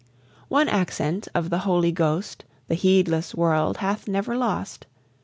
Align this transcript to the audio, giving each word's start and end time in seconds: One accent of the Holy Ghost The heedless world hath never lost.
One 0.47 0.67
accent 0.67 1.27
of 1.35 1.51
the 1.51 1.59
Holy 1.59 1.91
Ghost 1.91 2.43
The 2.69 2.73
heedless 2.73 3.35
world 3.35 3.77
hath 3.77 4.07
never 4.07 4.35
lost. 4.35 4.87